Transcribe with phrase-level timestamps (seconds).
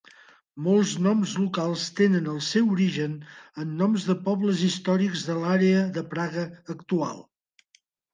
[0.67, 3.13] Molts noms locals tenen el seu origen
[3.63, 7.21] en noms de pobles històrics de l'àrea de Praga actual.